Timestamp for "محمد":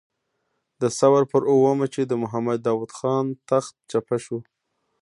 2.23-2.59